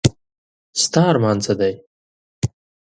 [0.81, 1.73] ستا ارمان څه دی؟